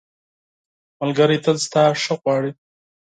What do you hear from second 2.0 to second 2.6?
ښه غواړي.